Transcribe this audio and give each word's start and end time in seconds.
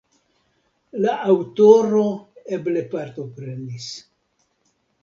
La 1.05 1.13
aŭtoro 1.33 2.03
eble 2.59 2.85
partoprenis. 2.95 3.93